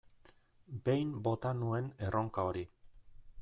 [0.87, 2.65] Behin bota nuen erronka hori.